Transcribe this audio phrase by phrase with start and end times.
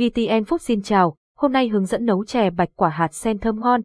[0.00, 3.60] VTN Food xin chào, hôm nay hướng dẫn nấu chè bạch quả hạt sen thơm
[3.60, 3.80] ngon.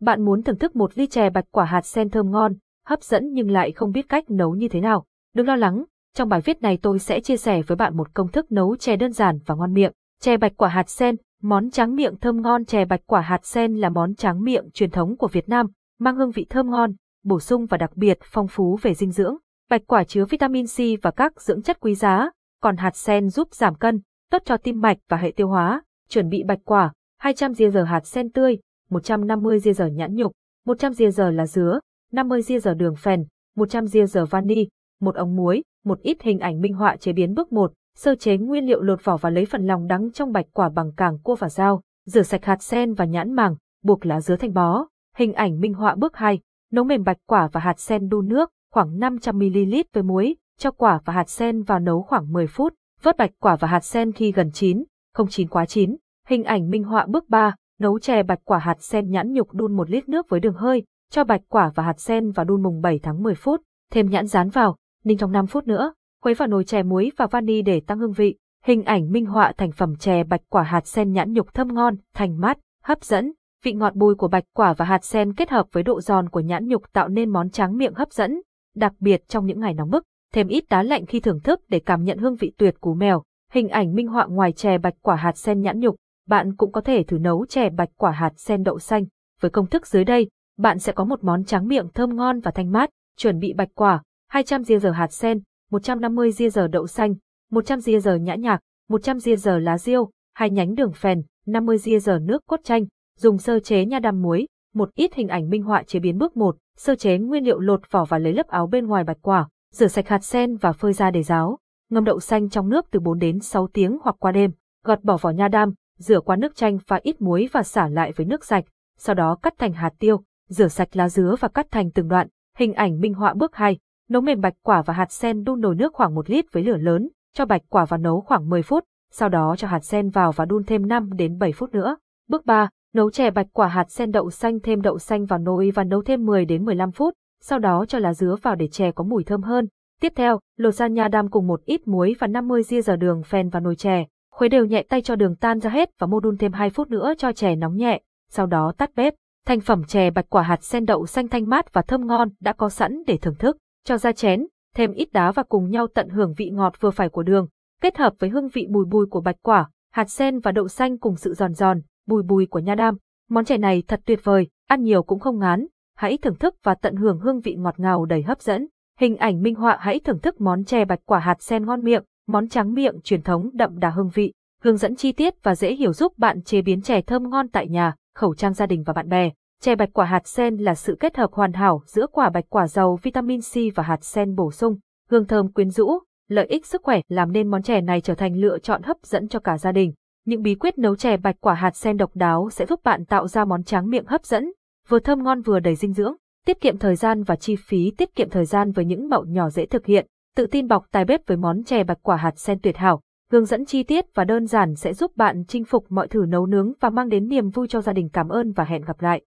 [0.00, 2.52] Bạn muốn thưởng thức một ly chè bạch quả hạt sen thơm ngon,
[2.86, 5.04] hấp dẫn nhưng lại không biết cách nấu như thế nào.
[5.34, 5.84] Đừng lo lắng,
[6.14, 8.96] trong bài viết này tôi sẽ chia sẻ với bạn một công thức nấu chè
[8.96, 9.92] đơn giản và ngon miệng.
[10.20, 13.74] Chè bạch quả hạt sen, món tráng miệng thơm ngon chè bạch quả hạt sen
[13.74, 15.66] là món tráng miệng truyền thống của Việt Nam,
[15.98, 16.92] mang hương vị thơm ngon,
[17.24, 19.36] bổ sung và đặc biệt phong phú về dinh dưỡng.
[19.70, 22.30] Bạch quả chứa vitamin C và các dưỡng chất quý giá,
[22.62, 25.82] còn hạt sen giúp giảm cân, tốt cho tim mạch và hệ tiêu hóa.
[26.08, 28.58] Chuẩn bị bạch quả, 200 giờ hạt sen tươi,
[28.90, 30.32] 150 giờ nhãn nhục,
[30.66, 31.80] 100 giờ lá dứa,
[32.12, 33.24] 50 giờ đường phèn,
[33.56, 34.68] 100 giờ vani,
[35.00, 38.36] một ống muối, một ít hình ảnh minh họa chế biến bước 1, sơ chế
[38.36, 41.34] nguyên liệu lột vỏ và lấy phần lòng đắng trong bạch quả bằng càng cua
[41.34, 44.86] và dao, rửa sạch hạt sen và nhãn màng, buộc lá dứa thành bó.
[45.16, 46.40] Hình ảnh minh họa bước 2,
[46.72, 51.00] nấu mềm bạch quả và hạt sen đun nước, khoảng 500ml với muối, cho quả
[51.04, 54.32] và hạt sen vào nấu khoảng 10 phút, vớt bạch quả và hạt sen khi
[54.32, 54.84] gần chín,
[55.14, 55.96] không chín quá chín.
[56.28, 59.76] Hình ảnh minh họa bước 3, nấu chè bạch quả hạt sen nhãn nhục đun
[59.76, 62.80] 1 lít nước với đường hơi, cho bạch quả và hạt sen vào đun mùng
[62.80, 63.60] 7 tháng 10 phút,
[63.92, 67.26] thêm nhãn rán vào, ninh trong 5 phút nữa, khuấy vào nồi chè muối và
[67.26, 68.36] vani để tăng hương vị.
[68.64, 71.96] Hình ảnh minh họa thành phẩm chè bạch quả hạt sen nhãn nhục thơm ngon,
[72.14, 73.32] thành mát, hấp dẫn.
[73.64, 76.40] Vị ngọt bùi của bạch quả và hạt sen kết hợp với độ giòn của
[76.40, 78.40] nhãn nhục tạo nên món tráng miệng hấp dẫn,
[78.74, 80.04] đặc biệt trong những ngày nóng bức.
[80.34, 83.22] Thêm ít đá lạnh khi thưởng thức để cảm nhận hương vị tuyệt cú mèo.
[83.52, 85.96] Hình ảnh minh họa ngoài chè bạch quả hạt sen nhãn nhục,
[86.28, 89.04] bạn cũng có thể thử nấu chè bạch quả hạt sen đậu xanh.
[89.40, 90.28] Với công thức dưới đây,
[90.58, 92.90] bạn sẽ có một món tráng miệng thơm ngon và thanh mát.
[93.16, 95.40] Chuẩn bị bạch quả, 200 giờ hạt sen,
[95.70, 97.14] 150 giờ đậu xanh,
[97.50, 102.46] 100 giờ nhã nhạc, 100 giờ lá diêu, hai nhánh đường phèn, 50 giờ nước
[102.46, 102.84] cốt chanh,
[103.18, 106.36] dùng sơ chế nha đam muối, một ít hình ảnh minh họa chế biến bước
[106.36, 109.48] 1, sơ chế nguyên liệu lột vỏ và lấy lớp áo bên ngoài bạch quả,
[109.74, 111.58] rửa sạch hạt sen và phơi ra để ráo,
[111.90, 114.50] ngâm đậu xanh trong nước từ 4 đến 6 tiếng hoặc qua đêm,
[114.84, 118.12] gọt bỏ vỏ nha đam, rửa qua nước chanh pha ít muối và xả lại
[118.16, 118.64] với nước sạch,
[118.98, 122.28] sau đó cắt thành hạt tiêu, rửa sạch lá dứa và cắt thành từng đoạn,
[122.58, 123.78] hình ảnh minh họa bước 2,
[124.08, 126.76] nấu mềm bạch quả và hạt sen đun nồi nước khoảng 1 lít với lửa
[126.76, 130.32] lớn, cho bạch quả vào nấu khoảng 10 phút, sau đó cho hạt sen vào
[130.32, 131.96] và đun thêm 5 đến 7 phút nữa.
[132.28, 135.70] Bước 3, nấu chè bạch quả hạt sen đậu xanh thêm đậu xanh vào nồi
[135.74, 137.14] và nấu thêm 10 đến 15 phút,
[137.46, 139.68] sau đó cho lá dứa vào để chè có mùi thơm hơn.
[140.00, 143.48] Tiếp theo, lột ra nha đam cùng một ít muối và 50 g đường phèn
[143.48, 146.36] vào nồi chè, khuấy đều nhẹ tay cho đường tan ra hết và mô đun
[146.36, 148.00] thêm 2 phút nữa cho chè nóng nhẹ,
[148.30, 149.14] sau đó tắt bếp.
[149.46, 152.52] Thành phẩm chè bạch quả hạt sen đậu xanh thanh mát và thơm ngon đã
[152.52, 156.08] có sẵn để thưởng thức, cho ra chén, thêm ít đá và cùng nhau tận
[156.08, 157.48] hưởng vị ngọt vừa phải của đường,
[157.80, 160.98] kết hợp với hương vị bùi bùi của bạch quả, hạt sen và đậu xanh
[160.98, 162.96] cùng sự giòn giòn, bùi bùi của nha đam.
[163.30, 165.66] Món chè này thật tuyệt vời, ăn nhiều cũng không ngán,
[165.96, 168.66] hãy thưởng thức và tận hưởng hương vị ngọt ngào đầy hấp dẫn.
[169.00, 172.02] Hình ảnh minh họa hãy thưởng thức món chè bạch quả hạt sen ngon miệng,
[172.28, 174.32] món trắng miệng truyền thống đậm đà hương vị,
[174.62, 177.68] hướng dẫn chi tiết và dễ hiểu giúp bạn chế biến chè thơm ngon tại
[177.68, 179.30] nhà, khẩu trang gia đình và bạn bè.
[179.62, 182.66] Chè bạch quả hạt sen là sự kết hợp hoàn hảo giữa quả bạch quả
[182.66, 184.76] giàu vitamin C và hạt sen bổ sung,
[185.10, 188.36] hương thơm quyến rũ, lợi ích sức khỏe làm nên món chè này trở thành
[188.36, 189.92] lựa chọn hấp dẫn cho cả gia đình.
[190.26, 193.28] Những bí quyết nấu chè bạch quả hạt sen độc đáo sẽ giúp bạn tạo
[193.28, 194.52] ra món tráng miệng hấp dẫn,
[194.88, 196.14] vừa thơm ngon vừa đầy dinh dưỡng,
[196.46, 199.50] tiết kiệm thời gian và chi phí tiết kiệm thời gian với những mẫu nhỏ
[199.50, 200.06] dễ thực hiện.
[200.36, 203.00] Tự tin bọc tài bếp với món chè bạch quả hạt sen tuyệt hảo,
[203.32, 206.46] hướng dẫn chi tiết và đơn giản sẽ giúp bạn chinh phục mọi thử nấu
[206.46, 208.08] nướng và mang đến niềm vui cho gia đình.
[208.08, 209.22] Cảm ơn và hẹn gặp lại.